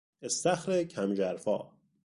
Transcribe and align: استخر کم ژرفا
استخر 0.21 0.83
کم 0.83 1.13
ژرفا 1.13 1.59